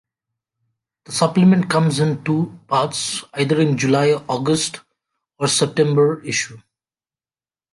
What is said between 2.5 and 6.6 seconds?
parts either in the July, August, or September issue.